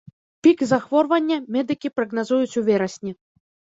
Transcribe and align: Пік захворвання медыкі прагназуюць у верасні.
Пік 0.45 0.63
захворвання 0.69 1.37
медыкі 1.55 1.93
прагназуюць 1.99 2.57
у 2.63 2.67
верасні. 2.71 3.11